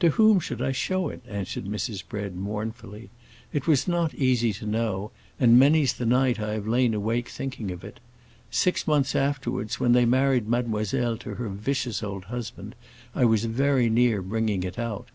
[0.00, 2.06] "To whom should I show it?" answered Mrs.
[2.06, 3.08] Bread, mournfully.
[3.54, 7.70] "It was not easy to know, and many's the night I have lain awake thinking
[7.70, 7.98] of it.
[8.50, 12.74] Six months afterwards, when they married Mademoiselle to her vicious old husband,
[13.14, 15.08] I was very near bringing it out.